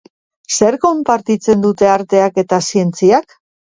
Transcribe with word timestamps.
Zer 0.59 0.77
konpartitzen 0.85 1.63
dute 1.69 1.93
arteak 1.99 2.45
eta 2.47 2.63
zientziak? 2.71 3.43